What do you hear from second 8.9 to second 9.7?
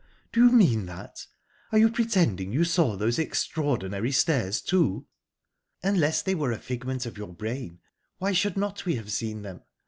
have seen them?